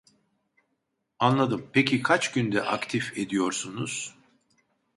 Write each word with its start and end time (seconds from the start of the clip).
Anladım 1.19 1.69
peki 1.73 2.01
kaç 2.03 2.31
günde 2.31 2.63
aktif 2.63 3.17
ediyorsunuz 3.17 4.15